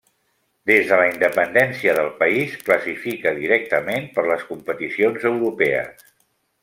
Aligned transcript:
Des 0.69 0.87
de 0.91 0.97
la 1.01 1.09
independència 1.09 1.93
del 1.99 2.09
país 2.23 2.55
classifica 2.69 3.35
directament 3.43 4.09
per 4.17 4.25
les 4.31 4.47
competicions 4.49 5.29
europees. 5.33 6.05